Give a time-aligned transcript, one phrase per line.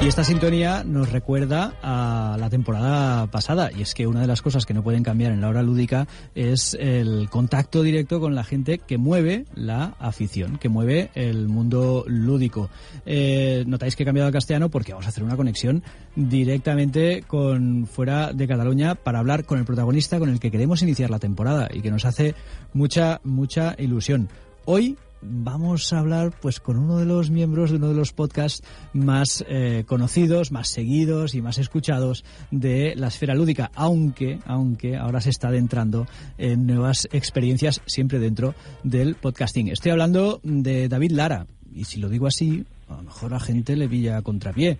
[0.00, 4.42] Y esta sintonía nos recuerda a la temporada pasada, y es que una de las
[4.42, 6.06] cosas que no pueden cambiar en la hora lúdica
[6.36, 12.04] es el contacto directo con la gente que mueve la afición, que mueve el mundo
[12.06, 12.70] lúdico.
[13.06, 15.82] Eh, notáis que he cambiado a castellano porque vamos a hacer una conexión
[16.14, 21.10] directamente con fuera de Cataluña para hablar con el protagonista con el que queremos iniciar
[21.10, 22.36] la temporada y que nos hace
[22.72, 24.28] mucha, mucha ilusión.
[24.64, 28.62] Hoy vamos a hablar pues con uno de los miembros de uno de los podcasts
[28.92, 35.20] más eh, conocidos, más seguidos y más escuchados de la esfera lúdica, aunque, aunque ahora
[35.20, 39.68] se está adentrando en nuevas experiencias siempre dentro del podcasting.
[39.68, 43.76] Estoy hablando de David Lara, y si lo digo así, a lo mejor la gente
[43.76, 44.78] le pilla a contrapié.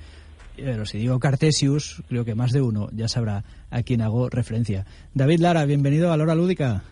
[0.56, 4.86] Pero si digo Cartesius, creo que más de uno ya sabrá a quién hago referencia.
[5.14, 6.82] David Lara, bienvenido a la hora lúdica.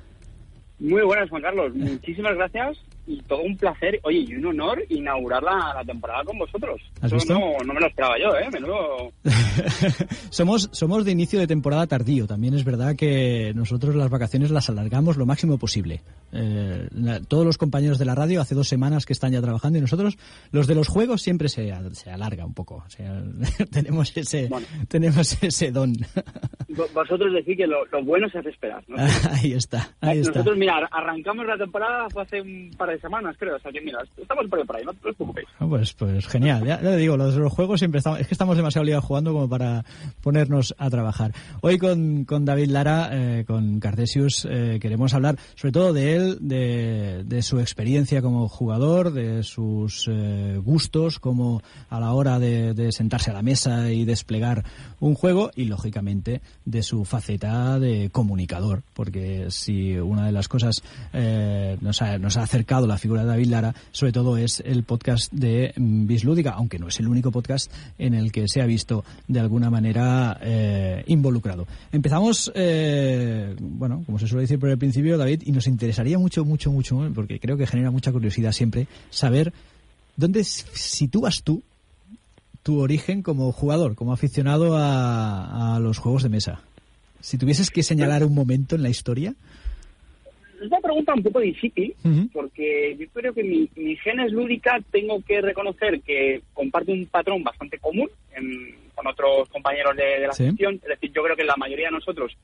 [0.78, 1.74] Muy buenas, Juan Carlos.
[1.74, 6.80] Muchísimas gracias y todo un placer, oye, y un honor inaugurar la, temporada con vosotros.
[7.00, 7.34] ¿Has visto?
[7.34, 8.48] No, no, me lo esperaba yo, ¿eh?
[8.52, 9.12] Menudo...
[10.30, 12.26] somos, somos de inicio de temporada tardío.
[12.26, 16.02] También es verdad que nosotros las vacaciones las alargamos lo máximo posible.
[16.32, 16.88] Eh,
[17.28, 20.18] todos los compañeros de la radio hace dos semanas que están ya trabajando y nosotros,
[20.50, 22.82] los de los juegos, siempre se, se alarga un poco.
[22.86, 23.22] O sea,
[23.70, 24.48] tenemos, ese,
[24.88, 25.92] tenemos ese don.
[26.68, 28.82] Vosotros decís que lo, bueno se hace esperar.
[28.88, 28.96] ¿no?
[29.30, 33.56] ahí está, ahí nosotros, mira, arrancamos la temporada fue hace un par de semanas, creo.
[33.56, 35.48] O sea que, mira, estamos por ahí, no te preocupéis.
[35.58, 36.64] Ah, pues, pues genial.
[36.64, 39.48] Ya, le digo, los, los juegos siempre estamos, es que estamos demasiado liados jugando como
[39.48, 39.84] para
[40.22, 41.32] ponernos a trabajar.
[41.60, 46.38] Hoy con, con David Lara, eh, con Cartesius, eh, queremos hablar sobre todo de él,
[46.40, 52.74] de, de su experiencia como jugador, de sus eh, gustos, como a la hora de,
[52.74, 54.64] de sentarse a la mesa y desplegar
[55.00, 60.82] un juego y, lógicamente, de su faceta de comunicador, porque si una de las cosas
[61.80, 65.32] nos ha, nos ha acercado la figura de David Lara, sobre todo es el podcast
[65.32, 69.40] de Bislúdica, aunque no es el único podcast en el que se ha visto de
[69.40, 71.66] alguna manera eh, involucrado.
[71.92, 76.44] Empezamos, eh, bueno, como se suele decir por el principio, David, y nos interesaría mucho,
[76.44, 79.52] mucho, mucho, porque creo que genera mucha curiosidad siempre, saber
[80.16, 81.62] dónde sitúas tú
[82.66, 86.62] tu origen como jugador, como aficionado a, los juegos de mesa.
[87.20, 89.36] Si tuvieses que señalar un momento en la historia
[90.86, 91.94] pregunta un poco difícil,
[92.32, 97.42] porque yo creo que mi, mi genes lúdica tengo que reconocer que comparte un patrón
[97.42, 98.08] bastante común
[98.94, 100.76] con otros compañeros de, la sección.
[100.76, 102.36] Es decir, yo creo que la mayoría de nosotros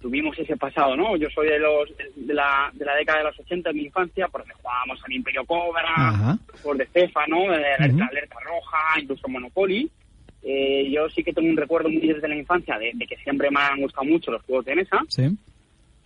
[0.00, 1.16] tuvimos ese pasado, ¿no?
[1.16, 4.28] Yo soy de los de la, de la década de los 80 de mi infancia,
[4.28, 7.50] por donde jugábamos al Imperio Cobra, por de Cefa, ¿no?
[7.50, 9.90] De alerta, Roja, incluso Monopoly.
[10.42, 13.50] Eh, yo sí que tengo un recuerdo muy desde la infancia de, de, que siempre
[13.50, 15.00] me han gustado mucho los juegos de mesa.
[15.08, 15.36] Sí.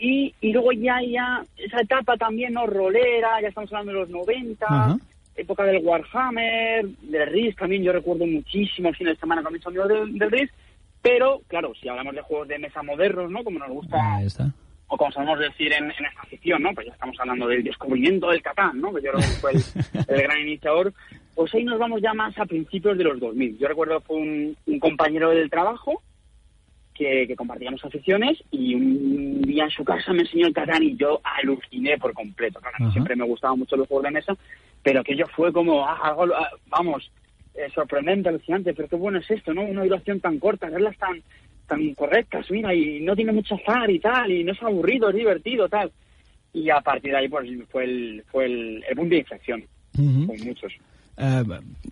[0.02, 2.66] Y, y luego ya, ya, esa etapa también, ¿no?
[2.66, 4.96] Rolera, ya estamos hablando de los 90,
[5.36, 9.88] época del Warhammer, del Risk también, yo recuerdo muchísimo fines de semana con mis amigos
[9.88, 10.54] del, del Risk,
[11.02, 13.44] pero, claro, si hablamos de juegos de mesa modernos, ¿no?
[13.44, 13.98] Como nos gusta,
[14.88, 16.72] o como sabemos decir en, en, esta afición, ¿no?
[16.74, 18.92] Pues ya estamos hablando del descubrimiento del Catán, ¿no?
[18.92, 20.92] Que yo creo que fue el, gran iniciador.
[21.34, 23.58] Pues ahí nos vamos ya más a principios de los 2000.
[23.58, 26.02] Yo recuerdo fue un, un compañero del trabajo
[27.00, 31.20] que, compartíamos aficiones y un día en su casa me enseñó el Catán y yo
[31.24, 32.60] aluciné por completo.
[32.60, 34.36] Claro, siempre me gustaban mucho los juegos de mesa,
[34.82, 37.10] pero aquello fue como ah, algo, ah, vamos,
[37.54, 39.62] eh, sorprendente, alucinante, pero qué bueno es esto, ¿no?
[39.62, 41.22] Una duración tan corta, verlas tan
[41.66, 45.14] tan correctas, mira, y no tiene mucho azar y tal, y no es aburrido, es
[45.14, 45.92] divertido, tal.
[46.52, 49.64] Y a partir de ahí pues fue el, fue el, punto de inflexión,
[49.96, 50.72] con muchos.
[51.20, 51.44] Eh,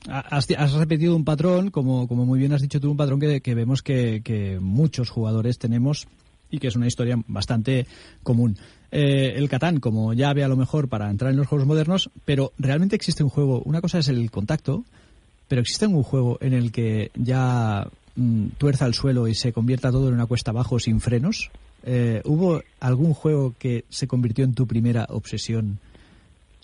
[0.09, 4.23] has, repetido un patrón, como, muy bien has dicho tú, un patrón que, vemos que,
[4.25, 6.09] que, muchos jugadores tenemos
[6.51, 7.87] y que es una historia bastante
[8.23, 8.57] común.
[8.91, 12.53] Eh, el Catán, como llave a lo mejor para entrar en los juegos modernos, pero
[12.59, 14.85] realmente existe un juego, una cosa es el contacto,
[15.47, 17.87] pero existe un juego en el que ya
[18.17, 21.51] mm, tuerza el suelo y se convierta todo en una cuesta abajo sin frenos.
[21.85, 25.79] Eh, ¿Hubo algún juego que se convirtió en tu primera obsesión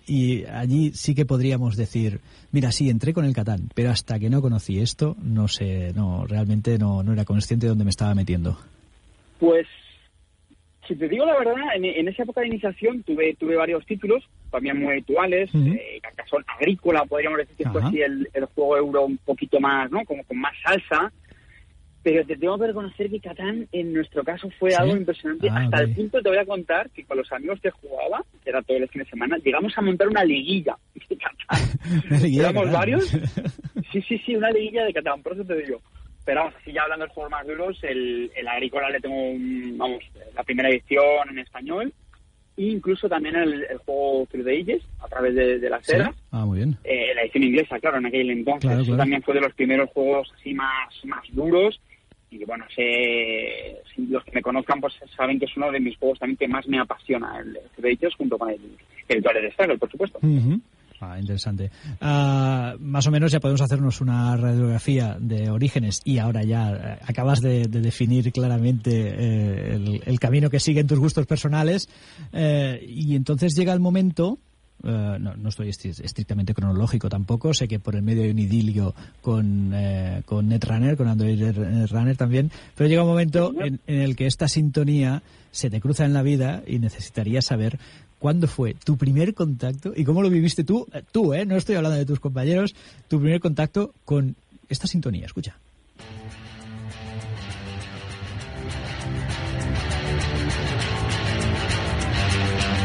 [0.06, 2.20] y allí sí que podríamos decir,
[2.52, 6.26] mira, sí, entré con el Catán, pero hasta que no conocí esto, no sé, no,
[6.26, 8.58] realmente no, no era consciente de dónde me estaba metiendo.
[9.38, 9.66] Pues,
[10.86, 14.80] si te digo la verdad, en, esa época de iniciación tuve tuve varios títulos, también
[14.80, 16.00] muy actuales, eh,
[16.58, 20.04] Agrícola, podríamos decir que fue así el, el, juego euro un poquito más, ¿no?
[20.04, 21.12] Como con más salsa,
[22.04, 25.48] pero te tengo que reconocer que Catán, en nuestro caso, fue algo impresionante.
[25.50, 28.50] Ah, hasta el punto, te voy a contar, que con los amigos que jugaba, que
[28.50, 30.76] era todo el fin de semana, llegamos a montar una liguilla
[31.08, 32.22] de Catán.
[32.32, 33.10] Éramos varios.
[33.92, 35.80] Sí, sí, sí, una liguilla de Catán, por eso te digo.
[36.24, 39.14] Pero vamos, así ya hablando de juegos más duros, el, el Agrícola le tengo,
[39.76, 40.02] vamos,
[40.34, 41.92] la primera edición en español.
[42.56, 46.12] e incluso también el, juego Through the Ages, a través de, la seda.
[46.32, 46.76] Ah, muy bien.
[46.82, 48.96] Eh, la edición inglesa, claro, en aquel entonces.
[48.96, 51.80] también fue de los primeros juegos así más, más duros.
[52.34, 56.18] Y bueno, sé, los que me conozcan pues saben que es uno de mis juegos
[56.18, 58.60] también que más me apasiona, el Ages, junto con el,
[59.08, 60.18] el de Struggle, por supuesto.
[61.00, 61.70] Ah, interesante.
[62.00, 66.98] Ah, más o menos ya podemos hacernos una radiografía de orígenes y ahora ya eh,
[67.06, 71.88] acabas de, definir claramente eh, el, camino que siguen tus gustos personales
[72.32, 74.38] eh, y entonces llega el momento
[74.82, 77.54] no, no, estoy estrictamente cronológico tampoco.
[77.54, 79.72] Sé que por el medio hay un idilio con,
[80.26, 82.50] con Netrunner, con Android Netrunner también.
[82.74, 85.22] Pero llega un momento en, en, el que esta sintonía
[85.52, 87.78] se te cruza en la vida y necesitaría saber
[88.24, 90.86] ¿Cuándo fue tu primer contacto y cómo lo viviste tú?
[90.94, 91.44] Eh, tú, ¿eh?
[91.44, 92.74] No estoy hablando de tus compañeros.
[93.06, 94.34] Tu primer contacto con
[94.70, 95.26] esta sintonía.
[95.26, 95.58] Escucha.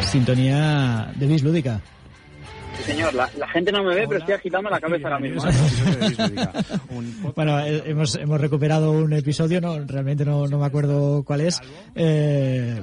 [0.09, 1.79] Sintonía de Bis Lúdica.
[2.77, 5.43] Sí, señor, la, gente no me ve, pero estoy agitando la cabeza ahora mismo.
[7.35, 11.61] bueno, eh, hemos, hemos recuperado un episodio, no realmente no, no me acuerdo cuál es.
[11.93, 12.81] Eh,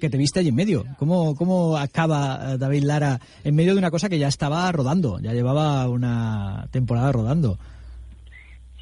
[0.00, 0.86] que te viste allí en medio.
[0.98, 5.20] ¿Cómo, ¿Cómo acaba eh, David Lara en medio de una cosa que ya estaba rodando,
[5.20, 7.58] ya llevaba una temporada rodando?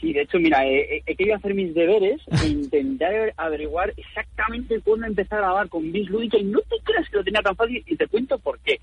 [0.06, 5.38] Sí, de hecho, mira, he, querido hacer mis deberes e intentar averiguar exactamente cuándo empezar
[5.38, 7.96] a grabar con Bis Lúdica y no te creas que lo tenía tan fácil y
[7.96, 8.78] te cuento por qué.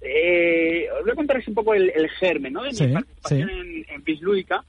[0.00, 2.62] Eh, os voy a contar un poco el, germen ¿no?
[2.62, 4.64] de mi participación en, en Bis Lúdica.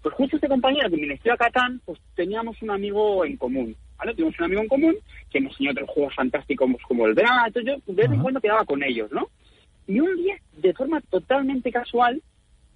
[0.00, 3.76] Pues justo este compañero que me a Catán, pues teníamos un amigo en común.
[3.98, 4.14] ¿vale?
[4.14, 4.96] Tuvimos un amigo en común
[5.30, 8.40] que me enseñó otros juegos fantásticos como el Drama, entonces yo de vez en cuando
[8.40, 9.28] quedaba con ellos, ¿no?
[9.86, 12.22] Y un día, de forma totalmente casual,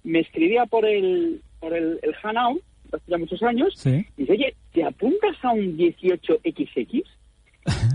[0.03, 2.59] me escribía por el, por el, el Hanau,
[2.91, 7.03] hace ya muchos años, y dice, oye, ¿te apuntas a un 18XX?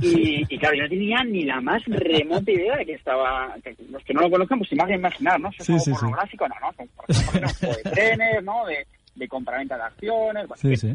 [0.03, 3.57] Y, y, claro, yo no tenía ni la más remota idea de que estaba,
[3.91, 5.51] los que no lo conozcan, pues se a imaginar, ¿no?
[5.53, 8.67] Si es sí, pornográfico, no, no, por ejemplo, de trenes, ¿no?
[8.67, 10.95] De, de compraventa de acciones, sí, sí.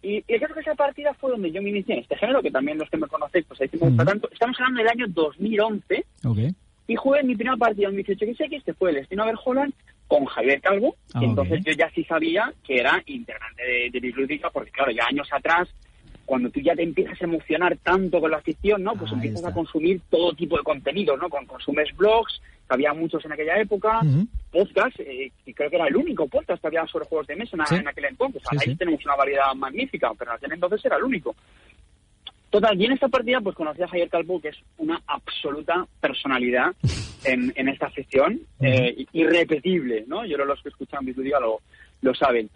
[0.00, 2.50] Y, y creo que esa partida fue donde yo me inicié en este género, que
[2.50, 4.28] también los que me conocéis, pues ahí uh tanto.
[4.30, 6.04] Estamos hablando del año 2011.
[6.24, 6.54] Okay.
[6.86, 8.24] Y jugué mi primera partida en 18
[8.64, 9.74] que fue el Destino Holland
[10.08, 10.96] con Javier Calvo.
[11.14, 14.90] y ah, entonces yo ya sí sabía que era integrante de, de Bislúdica, porque claro,
[14.90, 15.68] ya años atrás,
[16.24, 18.94] cuando tú ya te empiezas a emocionar tanto con la ficción, ¿no?
[18.94, 21.28] Pues empiezas a consumir todo tipo de contenido, ¿no?
[21.28, 24.02] Con, consumes blogs, había muchos en aquella época,
[24.50, 27.56] podcast, eh, y creo que era el único podcast que había sobre juegos de mesa
[27.70, 28.42] en, aquel entonces.
[28.50, 31.34] ahí tenemos una variedad magnífica, pero en aquel entonces era el único.
[32.50, 36.74] Total, y en esta partida pues conocí a Javier Calvo, que es una absoluta personalidad
[37.24, 40.24] en, en esta sección, eh, irrepetible, ¿no?
[40.24, 41.60] Yo creo que los que escuchan video lo,
[42.00, 42.48] lo saben.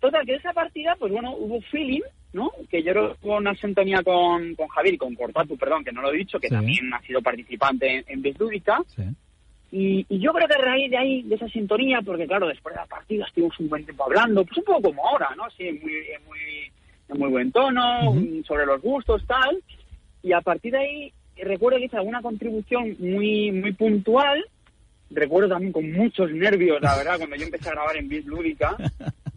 [0.00, 2.02] Total, que en esa partida, pues bueno, hubo feeling,
[2.32, 2.50] ¿no?
[2.70, 6.02] Que yo creo que una sintonía con, con Javier y con Cortatu, perdón, que no
[6.02, 8.82] lo he dicho, que también ha sido participante en, en Bislúdica.
[9.70, 12.80] Y, yo creo que a raíz de ahí, de esa sintonía, porque claro, después de
[12.80, 15.44] la partida estuvimos un buen tiempo hablando, pues un poco como ahora, ¿no?
[15.44, 15.92] Así, muy,
[16.26, 16.72] muy,
[17.08, 18.14] en muy buen tono,
[18.46, 19.62] sobre los gustos, tal.
[20.22, 24.44] Y a partir de ahí, recuerdo que hice alguna contribución muy, muy puntual.
[25.10, 28.76] Recuerdo también con muchos nervios, la verdad, cuando yo empecé a grabar en Beat Lúdica.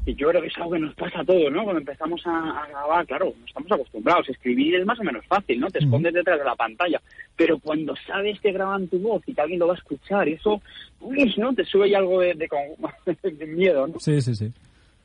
[0.03, 1.63] Y yo creo que es algo que nos pasa a todos, ¿no?
[1.63, 4.29] Cuando empezamos a, grabar, claro, no estamos acostumbrados.
[4.29, 5.67] Escribir es más o menos fácil, ¿no?
[5.67, 6.99] Te escondes detrás de la pantalla.
[7.35, 10.33] Pero cuando sabes que graban tu voz y que alguien lo va a escuchar, y
[10.33, 10.59] eso,
[11.01, 11.53] uy, ¿no?
[11.53, 12.33] Te sube algo de,
[13.23, 13.99] de, miedo, ¿no?
[13.99, 14.51] Sí, sí, sí.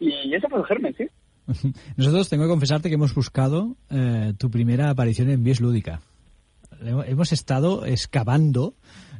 [0.01, 1.07] Y eso fue el germen, sí.
[1.97, 6.01] Nosotros tengo que confesarte que hemos buscado eh, tu primera aparición en Bies Lúdica.
[6.81, 8.75] Hemos estado excavando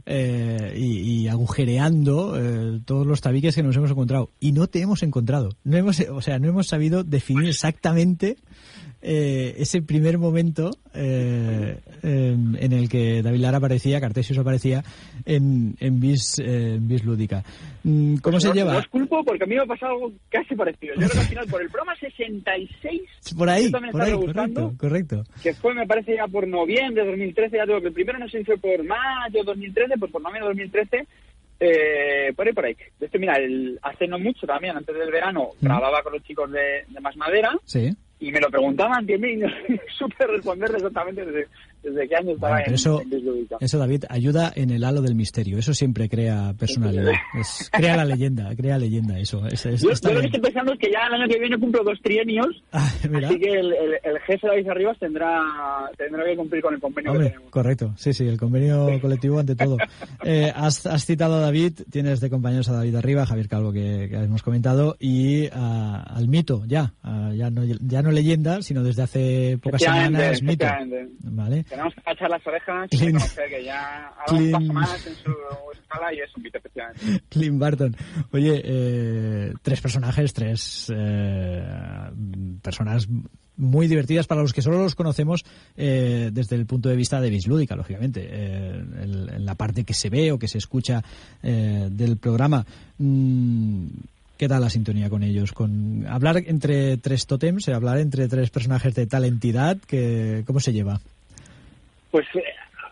[0.05, 5.03] eh, y, agujereando eh, todos los tabiques que nos hemos encontrado y no te hemos
[5.03, 5.51] encontrado.
[5.65, 8.37] No hemos, o sea, no hemos sabido definir exactamente
[9.03, 14.83] eh, ese primer momento eh, en, el que David Lara aparecía, Cartesius aparecía
[15.25, 16.39] en, en, Bis,
[17.05, 17.45] Lúdica.
[17.85, 18.73] Mm, ¿Cómo se lleva?
[18.73, 20.95] No os culpo porque a mí me ha pasado algo casi parecido.
[20.95, 23.03] Yo creo que al final por el programa 66...
[23.37, 25.25] Por ahí, por ahí, correcto, correcto.
[25.43, 28.29] Que fue, me parece, ya por noviembre de 2013, ya tengo que el primero no
[28.29, 31.09] sé si fue por mayo de 2013, pues por noviembre de 2013...
[31.59, 32.77] Eh, por ahí, por ahí.
[33.01, 36.51] De hecho, mira, el, hace no mucho también, antes del verano, grababa con los chicos
[36.51, 37.57] de, de Más Madera.
[37.65, 39.49] Sí y me lo preguntaban que mí no
[39.99, 41.49] supe responder exactamente
[41.83, 43.03] desde, qué año estaba en, eso,
[43.61, 45.59] Eso, David, ayuda en el halo del misterio.
[45.59, 47.13] Eso siempre crea personalidad.
[47.73, 49.47] crea la leyenda, crea leyenda eso.
[49.47, 51.99] Es, yo, lo que estoy pensando es que ya el año que viene cumplo dos
[52.03, 55.43] trienios, ah, así que el, el, el jefe de David Arribas tendrá,
[55.97, 57.51] tendrá que cumplir con el convenio que tenemos.
[57.51, 59.77] Correcto, sí, sí, el convenio colectivo ante todo.
[60.25, 64.05] Eh, has, has, citado a David, tienes de compañeros a David Arriba, Javier Calvo, que,
[64.05, 66.95] hemos comentado, y al mito, ya,
[67.35, 70.67] ya, no, ya no leyenda, sino desde hace pocas semanas mito.
[71.23, 71.65] ¿Vale?
[71.69, 75.15] Tenemos que echar las orejas y reconocer que ya ha dado un paso más en
[75.17, 75.33] su
[75.73, 77.23] escala y es un efectivamente.
[77.29, 77.97] Clint Barton.
[78.33, 81.65] Oye, eh, tres personajes, tres eh,
[82.63, 83.09] personas
[83.57, 85.45] muy divertidas para los que solo los conocemos
[85.77, 90.11] eh, desde el punto de vista de Bislúdica, lógicamente, eh, en, la parte que se
[90.11, 91.03] ve o que se escucha
[91.43, 92.65] eh, del programa.
[92.99, 93.87] Mm,
[94.37, 95.53] ¿Qué tal la sintonía con ellos?
[95.53, 100.75] Con hablar entre tres tótems, hablar entre tres personajes de tal entidad, que, ¿cómo se
[100.75, 101.01] lleva?
[102.17, 102.29] Pues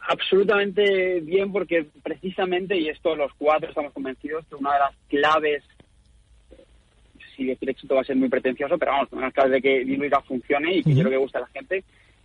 [0.06, 5.64] absolutamente bien, porque precisamente, y esto los cuatro estamos convencidos, que una de las claves
[7.34, 10.20] si decir éxito va a ser muy pretencioso, pero vamos, una clave de que Diluica
[10.20, 11.84] funcione y que yo creo que gusta a la gente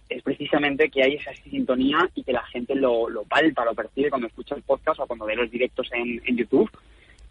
[0.09, 4.09] es precisamente que hay esa sintonía y que la gente lo, lo palpa, lo percibe
[4.09, 6.69] cuando escucha el podcast o cuando ve los directos en, en YouTube.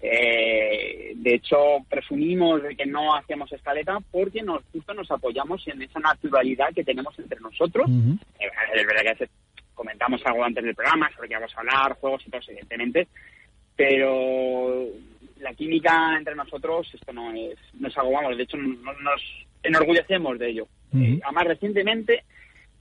[0.01, 1.59] Eh, de hecho,
[1.91, 6.85] presumimos de que no hacíamos escaleta porque nos justo nos apoyamos en esa naturalidad que
[6.85, 7.87] tenemos entre nosotros.
[8.41, 9.29] Eh, es verdad que
[9.79, 13.07] comentamos algo antes del programa sobre que vamos a hablar, juegos y todo, evidentemente,
[13.77, 14.87] pero
[15.39, 19.23] la química entre nosotros, esto no es, no es algo, vamos, de hecho nos
[19.63, 20.67] enorgullecemos de ello.
[20.95, 22.25] Eh, además, recientemente,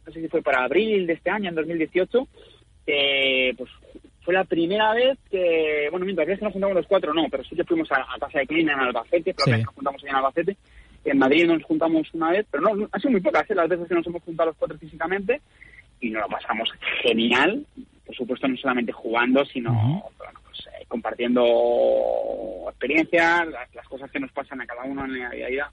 [0.05, 2.27] no sé si fue para abril de este año, en 2018,
[2.87, 3.69] eh, pues
[4.23, 7.55] fue la primera vez que, bueno, mientras que nos juntamos los cuatro, no, pero sí
[7.55, 10.57] que fuimos a, casa de Clina en Albacete, pero nos juntamos ahí en Albacete.
[11.05, 13.55] En Madrid nos juntamos una vez, pero no, ha sido muy pocas ¿eh?
[13.55, 15.41] las veces que nos hemos juntado los cuatro físicamente
[15.99, 16.69] y nos lo pasamos
[17.01, 17.65] genial.
[18.05, 21.43] Por supuesto, no solamente jugando, sino pues, eh, compartiendo
[22.69, 25.71] experiencias, las, cosas que nos pasan a cada uno en la vida.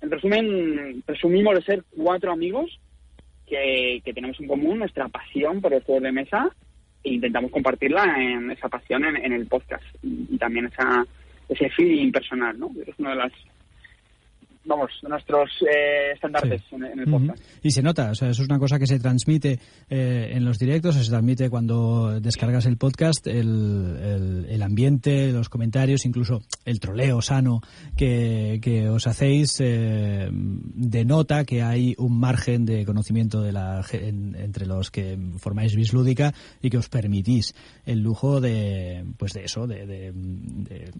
[0.00, 2.78] En resumen, presumimos de ser cuatro amigos
[3.46, 6.50] que, tenemos en común nuestra pasión por el juego de mesa
[7.02, 11.06] e intentamos compartirla en esa pasión en, el podcast y, también esa
[11.48, 12.72] ese feeling personal, ¿no?
[12.84, 13.32] Es una de las
[14.66, 17.42] vamos, nuestros eh, estandartes en, el podcast.
[17.62, 19.58] Y se nota, o sea, eso es una cosa que se transmite
[19.88, 26.04] eh, en los directos, se transmite cuando descargas el podcast, el, el, ambiente, los comentarios,
[26.04, 27.60] incluso el troleo sano
[27.96, 34.66] que, que os hacéis, eh, denota que hay un margen de conocimiento de la, entre
[34.66, 37.54] los que formáis Bislúdica y que os permitís
[37.84, 40.92] el lujo de, pues de eso, de, de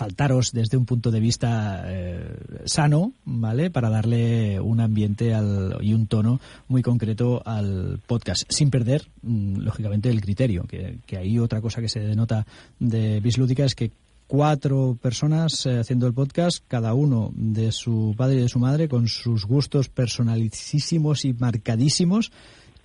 [0.00, 3.68] faltaros desde un punto de vista eh, sano, ¿vale?
[3.68, 9.58] Para darle un ambiente al, y un tono muy concreto al podcast, sin perder, mm,
[9.58, 10.64] lógicamente, el criterio.
[10.64, 12.46] Que, que hay otra cosa que se denota
[12.78, 13.90] de Bislúdica es que
[14.26, 18.88] cuatro personas eh, haciendo el podcast, cada uno de su padre y de su madre,
[18.88, 22.32] con sus gustos personalísimos y marcadísimos,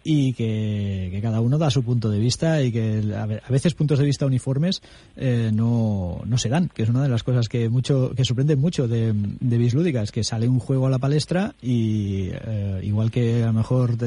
[0.07, 4.05] y que, cada uno da su punto de vista y que a veces puntos de
[4.05, 4.83] vista uniformes
[5.17, 8.55] eh, no, no se dan, que es una de las cosas que mucho que sorprende
[8.55, 13.09] mucho de, de Bislúdica, es que sale un juego a la palestra y eh, igual
[13.09, 13.97] que a lo mejor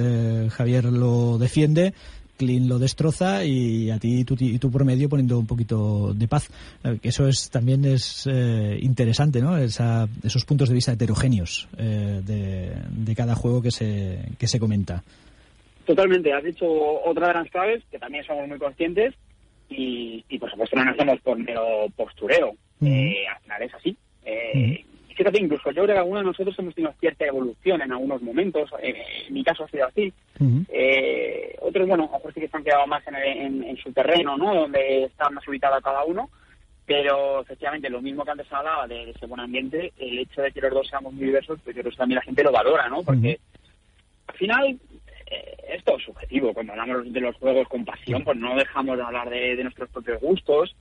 [0.50, 1.92] Javier lo defiende,
[2.36, 6.48] Clean lo destroza y a ti y tú por medio poniendo un poquito de paz.
[6.84, 8.28] Eh, eso es también es
[8.80, 9.58] interesante, ¿no?
[9.58, 15.02] Esa, esos puntos de vista heterogéneos de, de cada juego que se, que se comenta.
[15.88, 19.14] Totalmente, has dicho otra de las claves que también somos muy conscientes
[19.71, 22.52] y, por supuesto no hacemos por mero postureo.
[22.85, 23.97] Eh, al final es así.
[24.23, 24.85] Eh,
[25.16, 28.68] Fíjate, incluso yo creo que algunos de nosotros hemos tenido cierta evolución en algunos momentos.
[28.83, 30.12] Eh, en mi caso ha sido así.
[30.68, 34.37] Eh, otros, bueno, a lo mejor sí que se han quedado más en, su terreno,
[34.37, 34.54] ¿no?
[34.54, 36.28] Donde está más ubicada cada uno.
[36.85, 40.61] Pero efectivamente, lo mismo que antes hablaba de ese buen ambiente, el hecho de que
[40.61, 43.02] los dos seamos muy diversos, pues yo creo que también la gente lo valora, ¿no?
[43.02, 43.40] Porque
[44.26, 44.78] al final
[45.30, 46.54] eh, esto es subjetivo.
[46.54, 50.20] Cuando hablamos de los juegos con pasión, pues no dejamos de hablar de, nuestros propios
[50.20, 50.75] gustos.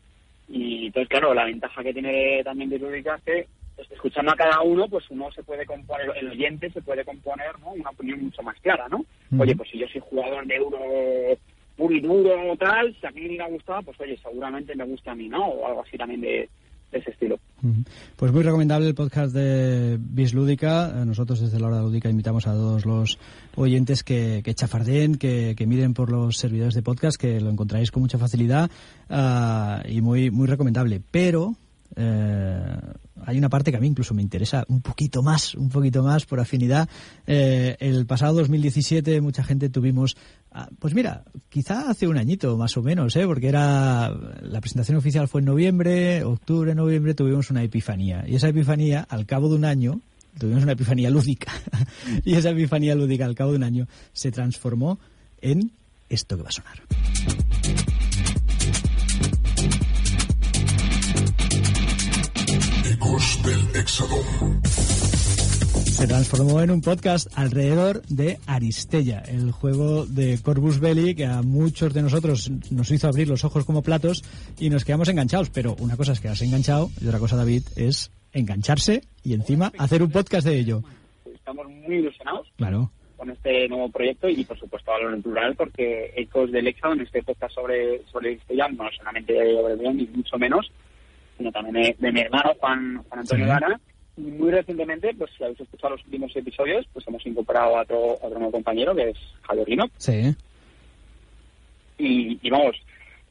[0.47, 4.35] Y entonces, claro, la ventaja que tiene también de Lúdica es que pues, escuchando a
[4.35, 7.71] cada uno, pues uno se puede componer, el oyente se puede componer ¿no?
[7.71, 9.05] una opinión mucho más clara, ¿no?
[9.37, 10.79] Oye, pues si yo soy jugador de euro
[11.75, 14.85] puro y duro o tal, si a mí me ha gustado, pues oye, seguramente me
[14.85, 15.45] gusta a mí, ¿no?
[15.45, 16.49] O algo así también de,
[16.91, 17.39] ese estilo.
[18.15, 20.89] Pues muy recomendable el podcast de Bislúdica.
[20.89, 23.17] Eh, nosotros desde la hora lúdica invitamos a todos los
[23.55, 27.91] oyentes que, que chafardeen, que, que, miren por los servidores de podcast, que lo encontraréis
[27.91, 28.69] con mucha facilidad
[29.09, 31.01] ah, y muy, muy recomendable.
[31.11, 31.55] Pero
[31.95, 32.77] eh,
[33.25, 36.25] hay una parte que a mí incluso me interesa un poquito más, un poquito más
[36.25, 36.87] por afinidad.
[37.25, 40.15] Eh, el pasado 2017 mucha gente tuvimos,
[40.51, 43.25] ah, pues mira, quizá hace un añito más o menos, ¿eh?
[43.25, 44.09] porque era
[44.41, 49.25] la presentación oficial fue en noviembre, octubre, noviembre tuvimos una epifanía y esa epifanía al
[49.25, 50.01] cabo de un año
[50.37, 51.51] tuvimos una epifanía lúdica
[52.25, 54.99] y esa epifanía lúdica al cabo de un año se transformó
[55.41, 55.71] en
[56.09, 57.36] esto que va a sonar.
[65.97, 71.41] Se transformó en un podcast alrededor de Aristella, el juego de Corvus Belli que a
[71.41, 74.25] muchos de nosotros nos hizo abrir los ojos como platos
[74.59, 75.49] y nos quedamos enganchados.
[75.51, 80.03] Pero una cosa es quedarse enganchado y otra cosa, David, es engancharse y encima hacer
[80.03, 80.81] un podcast de ello.
[81.33, 82.51] Estamos muy ilusionados.
[82.57, 87.01] Claro con este nuevo proyecto y por supuesto hablo en plural porque Ecos del en
[87.01, 90.71] este podcast sobre sobre Aristella, no solamente de ni mucho menos
[91.37, 93.79] sino también de, mi hermano Juan, Juan Antonio Lara
[94.17, 98.13] y muy recientemente, pues si habéis escuchado los últimos episodios, pues hemos incorporado a otro,
[98.13, 99.85] otro nuevo compañero que es Javier Rino.
[99.97, 100.35] Sí.
[101.99, 102.75] Y, vamos,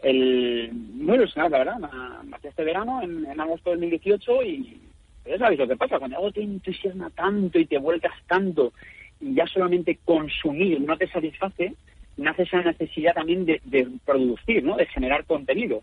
[0.02, 1.78] el, muy ilusionado, la verdad.
[2.24, 4.80] Nací este verano, en, en agosto de 2018, y
[5.26, 8.72] ya sabéis lo que pasa, cuando algo te entusiasma tanto y te vuelcas tanto,
[9.20, 11.74] y ya solamente consumir no te satisface,
[12.16, 14.76] nace esa necesidad también de, producir, ¿no?
[14.76, 15.82] De generar contenido.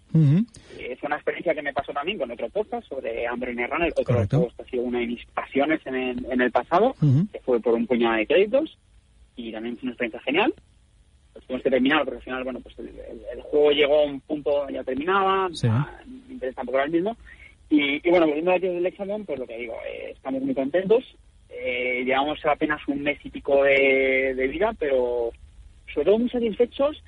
[0.79, 4.15] Es una experiencia que me pasó también con otro podcast sobre Hambre en el otro
[4.15, 6.95] podcast que ha sido una de mis pasiones en el, en el pasado,
[7.31, 8.77] que fue por un puñado de créditos,
[9.35, 10.53] y también fue una experiencia genial.
[11.33, 14.69] Pues tuvimos que terminar, porque al final, bueno, pues el, juego llegó a un punto,
[14.69, 15.67] ya terminaba, sí.
[15.67, 17.17] me interesa tampoco era el mismo.
[17.69, 21.03] Y, bueno, volviendo aquí del examen, pues lo que digo, eh, estamos muy contentos.
[21.49, 25.31] Eh, llevamos apenas un mes y pico de, de vida, pero
[25.93, 27.03] sobre todo muy satisfechos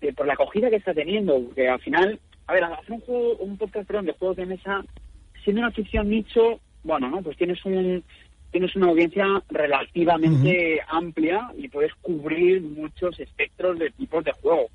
[0.00, 3.36] eh, por la acogida que está teniendo, porque al final, a ver, hacer un juego,
[3.36, 4.84] un podcast perdón, de juegos de mesa,
[5.42, 7.22] siendo una ficción nicho, bueno, ¿no?
[7.22, 8.02] Pues tienes un
[8.50, 14.68] tienes una audiencia relativamente amplia y puedes cubrir muchos espectros de tipos de juego,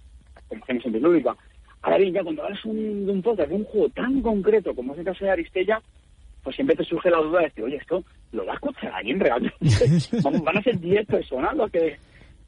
[0.49, 1.33] como ejemplo lúdica.
[1.81, 4.91] Ahora bien, ya cuando hablas un, de un podcast de un juego tan concreto como
[4.91, 5.81] es el caso de Aristella,
[6.43, 9.17] pues siempre te surge la duda de decir, oye, esto lo va a escuchar alguien
[9.17, 9.55] realmente.
[10.43, 11.97] Van a ser 10 personas los que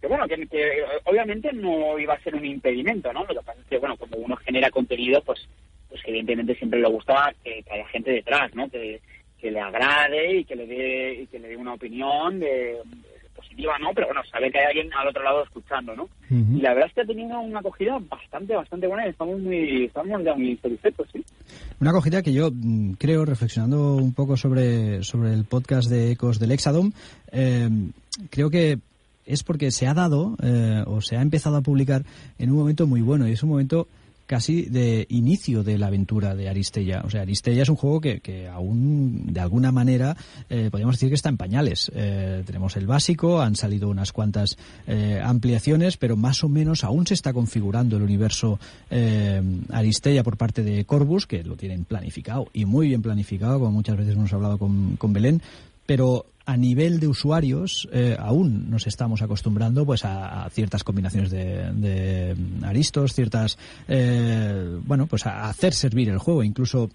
[0.01, 3.22] que bueno, que, obviamente no iba a ser un impedimento, ¿no?
[3.22, 5.48] Lo que pasa es que, bueno, como uno genera contenido, pues,
[5.89, 8.67] pues que evidentemente siempre le gusta que, haya gente detrás, ¿no?
[8.70, 9.00] Que,
[9.43, 12.77] le agrade y que le dé, y que le dé una opinión de,
[13.36, 13.89] positiva, ¿no?
[13.93, 16.10] Pero bueno, saber que hay alguien al otro lado escuchando, ¿no?
[16.29, 19.86] Y la verdad es que ha tenido una acogida bastante, bastante buena y estamos muy,
[19.86, 21.25] estamos ya muy satisfechos, ¿sí?
[21.80, 26.39] Una acogida que yo mm, creo, reflexionando un poco sobre, sobre el podcast de Ecos
[26.39, 26.91] del Exadom,
[27.32, 27.67] eh,
[28.30, 28.78] creo que
[29.32, 32.06] es porque se ha dado eh, o se ha empezado a publicar
[32.38, 33.88] en un momento muy bueno y es un momento
[34.32, 37.02] casi de inicio de la aventura de Aristella.
[37.04, 40.15] O sea, Aristella es un juego que, que aún, de alguna manera,
[40.50, 41.91] eh, podríamos decir que está en pañales.
[41.94, 47.06] Eh, tenemos el básico, han salido unas cuantas eh, ampliaciones, pero más o menos aún
[47.06, 48.58] se está configurando el universo
[49.70, 53.98] Aristella por parte de Corbus, que lo tienen planificado y muy bien planificado, como muchas
[53.98, 55.41] veces hemos hablado con, con Belén,
[55.91, 62.34] pero a nivel de usuarios eh, aún nos estamos acostumbrando pues a, ciertas combinaciones de,
[62.62, 63.58] aristos, ciertas
[63.89, 66.45] eh, bueno pues a hacer servir el juego.
[66.45, 66.89] Incluso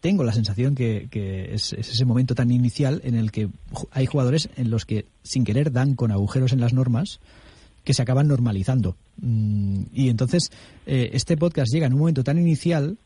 [0.00, 1.08] tengo la sensación que,
[1.52, 3.48] es, ese momento tan inicial en el que
[3.90, 7.18] hay jugadores en los que sin querer dan con agujeros en las normas
[7.82, 8.94] que se acaban normalizando.
[9.16, 10.52] Mm, y entonces
[10.86, 12.96] eh, este podcast llega en un momento tan inicial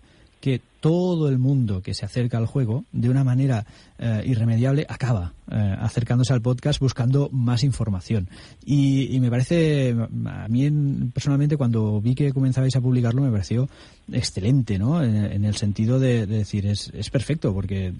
[0.42, 3.66] que todo el mundo que se acerca al juego, de una manera
[3.99, 8.29] eh, irremediable, acaba eh, acercándose al podcast buscando más información.
[8.64, 9.95] Y, me parece,
[10.27, 10.71] a mí
[11.12, 13.69] personalmente, cuando vi que comenzabais a publicarlo, me pareció
[14.11, 15.03] excelente, ¿no?
[15.03, 17.93] En, el sentido de, decir, es, es, perfecto, porque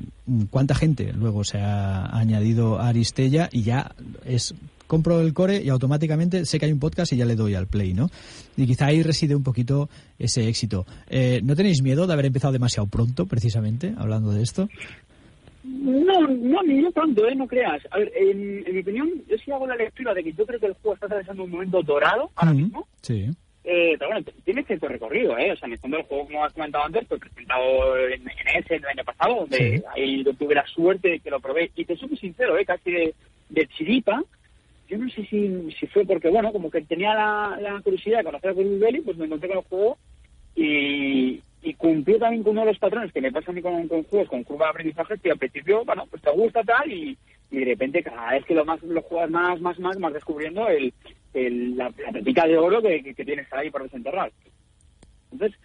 [0.51, 4.55] cuánta gente luego se ha añadido a Aristella y ya es
[4.91, 7.69] compro el core y automáticamente sé que hay un podcast y ya le doy al
[7.69, 8.11] play, ¿no?
[8.57, 9.89] Y quizá ahí reside un poquito
[10.19, 10.85] ese éxito.
[11.09, 14.69] Eh, ¿No tenéis miedo de haber empezado demasiado pronto, precisamente, hablando de esto?
[15.65, 17.35] No, no, ni yo pronto, ¿eh?
[17.35, 17.83] No creas.
[17.91, 20.67] A ver, en, mi opinión, yo sí hago la lectura de que yo creo que
[20.67, 22.89] el juego está atravesando un momento dorado ahora mismo.
[23.03, 23.29] Sí.
[23.63, 25.53] Eh, pero bueno, tiene cierto recorrido, ¿eh?
[25.53, 28.77] O sea, en el fondo el juego, como has comentado antes, fue presentado en, ese
[28.77, 31.71] el año pasado, donde ahí tuve la suerte de que lo probé.
[31.77, 32.65] Y te soy muy sincero, ¿eh?
[32.65, 33.15] Casi de,
[33.51, 34.23] de chiripa
[34.91, 38.51] yo no sé si, si fue porque, bueno, como que tenía la, curiosidad de conocer
[38.51, 39.99] a Chris Belli, pues me encontré con el juego
[40.57, 43.87] y, y cumplió también con uno de los patrones que me pasa a mí con,
[43.89, 47.17] juegos, con curva de aprendizaje, que al principio, bueno, pues te gusta tal y,
[47.51, 50.95] de repente cada vez que lo más lo juegas más, más, más, más descubriendo el,
[51.35, 54.31] el la, la de oro que, que, tienes ahí por desenterrar.
[55.33, 55.59] Entonces,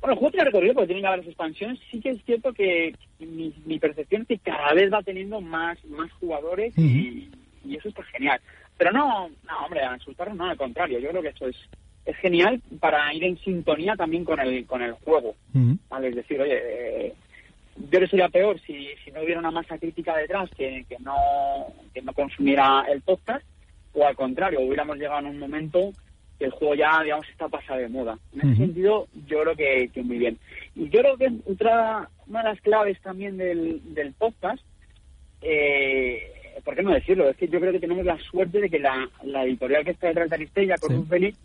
[0.00, 1.80] bueno, el juego tiene recorrido porque tiene varias expansiones.
[1.90, 5.84] Sí que es cierto que mi, mi percepción es que cada vez va teniendo más,
[5.86, 7.28] más jugadores y
[7.64, 8.40] y eso está genial.
[8.76, 11.56] Pero no, no, hombre, a insultarnos no, al contrario, yo creo que eso es,
[12.04, 15.34] es genial para ir en sintonía también con el, con el juego.
[16.02, 17.14] Es decir, oye, eh,
[17.90, 21.16] yo que sería peor si, si no hubiera una masa crítica detrás que, que, no,
[21.94, 23.44] que no consumiera el podcast,
[23.94, 25.92] o al contrario, hubiéramos llegado en un momento
[26.38, 28.18] que el juego ya, digamos, está pasado de moda.
[28.34, 30.38] En ese sentido, yo creo que, que, muy bien.
[30.74, 34.62] Y yo creo que otra, una de las claves también del, del podcast
[35.42, 36.22] eh,
[36.64, 37.28] ¿por qué no decirlo?
[37.28, 39.08] Es que yo creo que tenemos la suerte de que la,
[39.44, 41.38] editorial que está detrás de Aristella, con un Félix,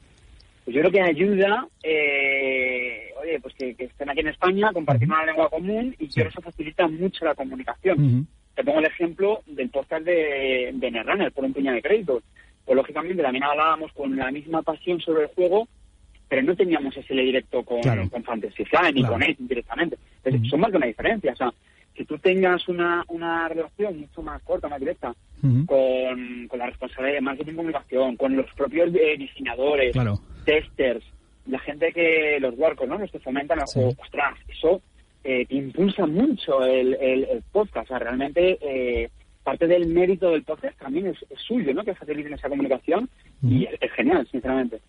[0.67, 5.25] pues yo creo que ayuda, eh, oye, pues que, estén aquí en España, compartir una
[5.25, 8.27] lengua común y que eso facilita mucho la comunicación.
[8.53, 12.21] Te pongo el ejemplo del podcast de, de Netrunner, por un puñado de créditos.
[12.65, 15.69] Pues lógicamente también hablábamos con la misma pasión sobre el juego,
[16.27, 19.97] pero no teníamos ese directo con, con Fantasy Flight ni con Ace directamente.
[20.21, 21.31] Entonces, son más que una diferencia.
[21.31, 21.53] O sea,
[21.95, 27.15] que tú tengas una, una relación mucho más corta, más directa, con, con, la responsabilidad
[27.15, 29.95] de marketing y comunicación, con los propios eh, diseñadores,
[30.47, 31.03] testers,
[31.45, 32.97] la gente que, los workers, ¿no?
[32.97, 34.81] Los que fomentan el juego, ostras, eso
[35.23, 37.85] eh, impulsa mucho el, el, podcast.
[37.85, 39.09] O sea, realmente eh,
[39.43, 41.83] parte del mérito del podcast también es, suyo, ¿no?
[41.83, 43.09] Que faciliten esa comunicación
[43.43, 44.79] y es genial, sinceramente.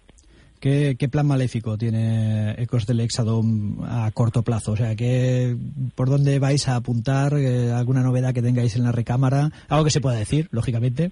[0.60, 4.72] ¿Qué, plan maléfico tiene Ecos del Exadom a corto plazo?
[4.72, 5.56] O sea, ¿qué,
[5.94, 7.34] ¿por dónde vais a apuntar?
[7.34, 9.50] Eh, ¿Alguna novedad que tengáis en la recámara?
[9.68, 11.10] Algo que se pueda decir, lógicamente.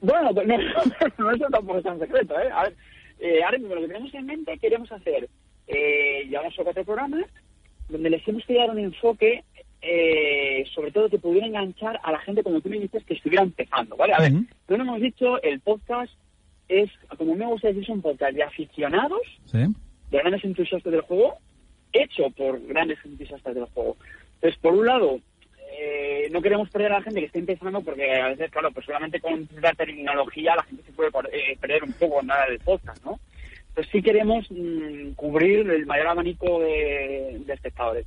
[0.00, 0.48] Bueno, pues
[1.18, 2.34] no, no eso tampoco es tan secreto.
[2.34, 2.50] ¿eh?
[2.52, 2.76] A ver,
[3.20, 5.28] eh, ahora mismo lo que tenemos en mente queremos hacer,
[5.66, 7.26] eh, llevamos cuatro programas
[7.88, 9.44] donde les hemos dar un enfoque
[9.82, 13.44] eh, sobre todo que pudiera enganchar a la gente, como tú me dices, que estuviera
[13.44, 14.14] empezando, ¿vale?
[14.14, 16.12] A ver, no hemos dicho, el podcast
[16.68, 19.20] es, como me gusta decir, es un podcast de aficionados,
[19.52, 19.68] de
[20.10, 21.38] grandes entusiastas del juego,
[21.92, 23.96] hecho por grandes entusiastas del juego.
[24.34, 25.20] Entonces, por un lado,
[25.78, 28.86] eh, no queremos perder a la gente que está empezando porque a veces, claro, pues
[28.86, 33.04] solamente con la terminología la gente se puede eh, perder un poco nada del podcast,
[33.04, 33.20] ¿no?
[33.68, 38.06] Entonces sí queremos mm, cubrir el mayor abanico de, espectadores.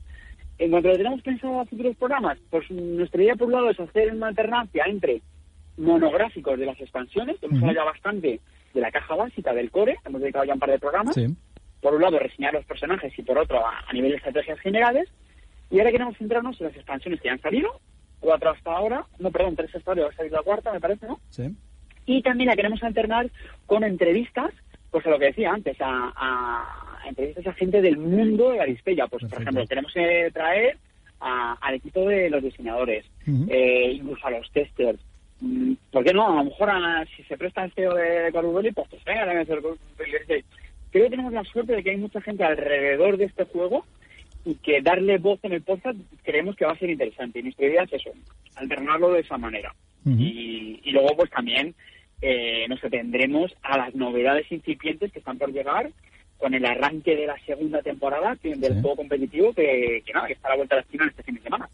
[0.57, 3.53] En cuanto a lo que tenemos pensado a futuros programas, pues nuestra idea por un
[3.53, 5.21] lado es hacer una alternancia entre
[5.77, 8.39] monográficos de las expansiones, hemos hablado ya bastante
[8.73, 11.15] de la caja básica del core, hemos dedicado ya un par de programas.
[11.81, 15.07] Por un lado, reseñar los personajes y por otro, a, nivel de estrategias generales.
[15.69, 17.79] Y ahora queremos centrarnos en las expansiones que han salido,
[18.19, 21.07] cuatro hasta ahora, no, perdón, tres hasta ahora, va a salir la cuarta, me parece,
[21.07, 21.19] ¿no?
[21.29, 21.55] Sí.
[22.05, 23.29] Y también la queremos alternar
[23.65, 24.51] con entrevistas,
[24.89, 29.07] pues a lo que decía antes, a, entrevistas a gente del mundo de Arispella.
[29.07, 30.77] Pues, por ejemplo, queremos eh, traer
[31.19, 34.99] al equipo de los diseñadores, eh, incluso a los testers,
[35.41, 36.27] Mm, ¿por qué no?
[36.27, 36.69] A lo mejor
[37.15, 39.61] si se presta el CEO de Call pues, pues venga a hacer
[40.91, 43.85] Creo que tenemos la suerte de que hay mucha gente alrededor de este juego
[44.49, 47.39] y que darle voz en el podcast creemos que va a ser interesante.
[47.39, 48.09] Y nuestra idea es eso,
[48.55, 49.73] alternarlo de esa manera.
[50.05, 51.75] y, y, luego pues también
[52.21, 55.91] eh, nos atendremos a las novedades incipientes que están por llegar
[56.37, 60.47] con el arranque de la segunda temporada del juego competitivo que, que, nada, que está
[60.47, 61.69] a la vuelta de la esquina este fin de semana.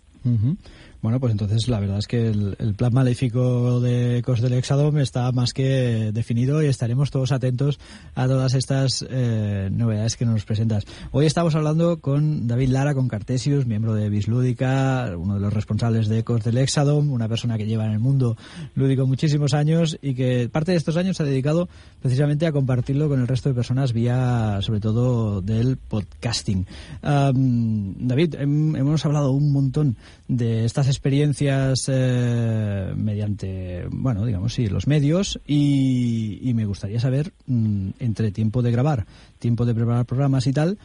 [1.05, 5.31] Bueno, pues entonces la verdad es que el, plan maléfico de Cos del Exadom está
[5.31, 7.79] más que definido y estaremos todos atentos
[8.15, 10.85] a todas estas eh, novedades que nos presentas.
[11.11, 16.07] Hoy estamos hablando con David Lara, con Cartesius, miembro de Bislúdica, uno de los responsables
[16.07, 18.35] de Ecos del Exadom, una persona que lleva en el mundo
[18.73, 21.69] lúdico muchísimos años y que parte de estos años se ha dedicado
[22.01, 26.65] precisamente a compartirlo con el resto de personas vía, sobre todo, del podcasting.
[27.03, 35.39] David, hemos hablado un montón de estas experiencias eh, mediante, bueno, digamos, sí, los medios
[35.45, 39.05] y, me gustaría saber, mm, entre tiempo de grabar,
[39.37, 40.77] tiempo de preparar programas y tal,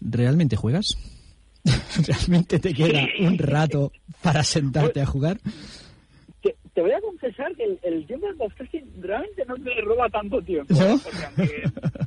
[0.00, 0.96] ¿realmente juegas?
[2.06, 5.38] ¿Realmente te queda un rato para sentarte a jugar?
[6.40, 10.72] Te, voy a confesar que el, tiempo de podcasting realmente no me roba tanto tiempo.
[10.72, 10.98] ¿No?
[11.36, 11.62] Porque,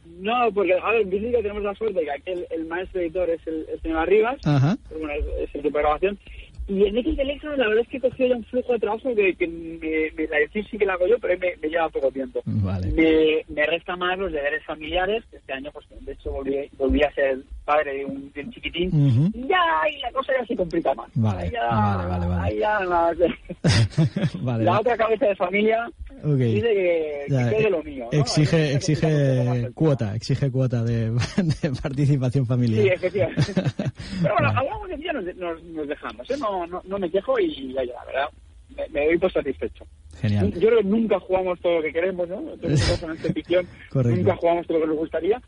[0.20, 3.30] no, porque, a ver, en física tenemos la suerte de que aquí el, maestro editor
[3.30, 6.20] es el, señor Arribas, es, el tipo de grabación,
[6.72, 9.14] y en X del la verdad es que he cogido ya un flujo de trabajo
[9.14, 12.10] que, que me, la decir sí que la hago yo, pero me, me lleva poco
[12.12, 12.42] tiempo.
[12.46, 15.22] Me, me, resta más los deberes familiares.
[15.34, 18.90] Este año, pues de hecho, volví, volví a ser padre de un, chiquitín.
[19.34, 19.60] Y ya
[19.94, 21.10] y la cosa ya se complica más.
[21.16, 22.58] Vale, vale, vale, vale.
[22.58, 22.80] ya,
[24.58, 25.92] la otra cabeza de familia
[26.24, 28.10] dice que, que lo mío.
[28.12, 31.12] Exige, exige cuota, exige cuota de,
[31.82, 32.84] participación familiar.
[32.84, 33.54] Sí, efectivamente.
[34.22, 36.30] pero bueno, hablamos de día nos, nos, nos dejamos.
[36.30, 36.36] ¿eh?
[36.40, 38.30] No, no, no, me quejo y ya, la verdad,
[38.76, 39.86] me, me doy por satisfecho.
[40.20, 40.54] Genial.
[40.54, 42.54] Yo creo que nunca jugamos todo lo que queremos, ¿no?
[42.54, 45.42] Entonces, en esta ficción, nunca jugamos todo lo que nos gustaría.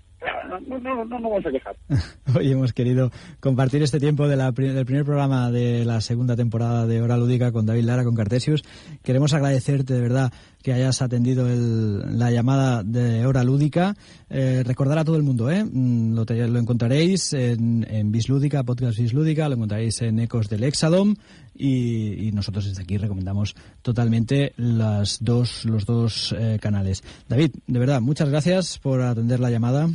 [0.70, 1.76] No, no, vamos a quejar.
[2.38, 7.18] Hoy hemos querido compartir este tiempo del primer programa de la segunda temporada de Hora
[7.18, 8.64] Lúdica con David Lara, con Cartesius.
[9.04, 10.32] Queremos agradecerte de verdad
[10.62, 13.96] que hayas atendido la llamada de Hora Lúdica.
[14.30, 15.64] Eh, recordar a todo el mundo, ¿eh?
[15.64, 21.16] Mm, lo, encontraréis en, en Bislúdica, Podcast Bislúdica, lo encontraréis en Ecos del Exadom
[21.56, 27.04] y, nosotros desde aquí recomendamos totalmente los dos eh, canales.
[27.28, 29.90] David, de verdad, muchas gracias por atender la llamada.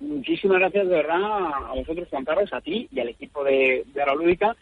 [0.00, 4.06] Muchísimas gracias de verdad a vosotros, Juan Carlos, a ti y al equipo de, de
[4.16, 4.56] Lúdica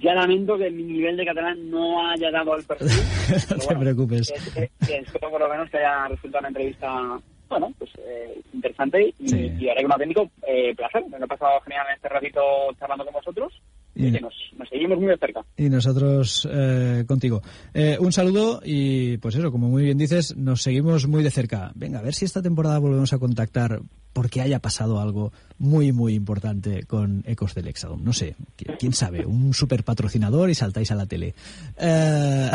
[0.00, 2.88] ya lamento que mi nivel de catalán no haya dado al perfil.
[3.50, 4.32] no te preocupes.
[4.80, 9.68] espero por lo menos que haya resultado una entrevista bueno, pues eh, interesante y, y
[9.68, 11.04] ahora como técnico, eh, placer.
[11.10, 12.40] Me lo he pasado genial en este ratito
[12.78, 13.52] charlando con vosotros
[13.94, 14.34] y, que nos,
[14.68, 15.44] seguimos muy de cerca.
[15.56, 17.42] Y nosotros eh, contigo.
[17.72, 21.70] Eh, un saludo y pues eso, como muy bien dices, nos seguimos muy de cerca.
[21.74, 23.80] Venga, a ver si esta temporada volvemos a contactar
[24.14, 28.02] porque haya pasado algo muy, muy importante con Ecos del Hexagon.
[28.02, 28.36] No sé,
[28.78, 31.34] quién sabe, un super patrocinador y saltáis a la tele.
[31.76, 32.50] Eh,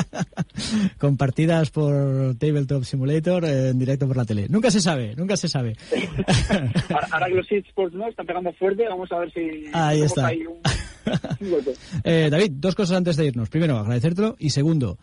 [0.98, 4.46] compartidas por Tabletop Simulator en directo por la tele.
[4.48, 5.76] Nunca se sabe, nunca se sabe.
[7.10, 9.64] Ahora que los eSports no están pegando fuerte, vamos a ver si...
[9.72, 10.30] Ahí está.
[12.04, 13.48] eh, David, dos cosas antes de irnos.
[13.48, 14.98] Primero, agradecértelo y segundo,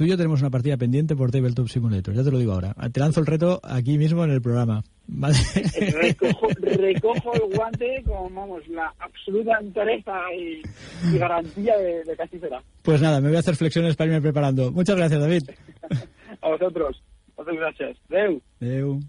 [0.00, 2.74] Tú y yo tenemos una partida pendiente por Tabletop Simulator, ya te lo digo ahora.
[2.90, 4.82] Te lanzo el reto aquí mismo en el programa.
[5.06, 10.62] Recojo, recojo, el guante con, vamos, la absoluta entereza y,
[11.18, 12.62] garantía de, de, que así será.
[12.80, 14.72] Pues nada, me voy a hacer flexiones para irme preparando.
[14.72, 15.42] Muchas gracias, David.
[16.40, 17.02] a vosotros.
[17.36, 17.98] Muchas gracias.
[18.08, 18.40] Deu.
[18.58, 19.00] Deu.